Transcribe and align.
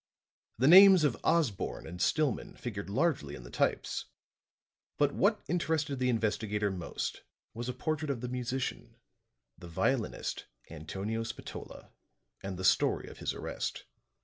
The 0.57 0.67
names 0.67 1.03
of 1.03 1.15
Osborne 1.23 1.85
and 1.85 2.01
Stillman 2.01 2.55
figured 2.55 2.89
largely 2.89 3.35
in 3.35 3.43
the 3.43 3.51
types; 3.51 4.05
but 4.97 5.11
what 5.13 5.43
interested 5.47 5.97
the 5.99 6.09
investigator 6.09 6.71
most 6.71 7.21
was 7.53 7.69
a 7.69 7.73
portrait 7.75 8.09
of 8.09 8.21
the 8.21 8.27
musician 8.27 8.95
the 9.59 9.67
violinist, 9.67 10.47
Antonio 10.71 11.21
Spatola, 11.21 11.91
and 12.41 12.57
the 12.57 12.63
story 12.65 13.09
of 13.09 13.19
his 13.19 13.35
arrest. 13.35 13.85